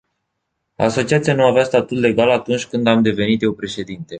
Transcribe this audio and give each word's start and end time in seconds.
Asociația 0.75 1.33
nu 1.35 1.43
avea 1.43 1.63
statut 1.63 1.99
legal 1.99 2.29
atunci 2.29 2.65
când 2.65 2.87
am 2.87 3.01
devenit 3.01 3.41
eu 3.41 3.53
președinte. 3.53 4.09